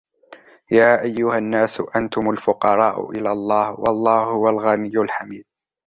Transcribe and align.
يَا 0.71 1.01
أَيُّهَا 1.01 1.37
النَّاسُ 1.37 1.81
أَنْتُمُ 1.95 2.29
الْفُقَرَاءُ 2.29 3.11
إِلَى 3.11 3.31
اللَّهِ 3.31 3.71
وَاللَّهُ 3.79 4.23
هُوَ 4.23 4.49
الْغَنِيُّ 4.49 4.97
الْحَمِيدُ 4.97 5.45